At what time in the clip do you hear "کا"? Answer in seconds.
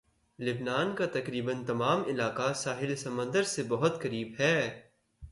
0.95-1.05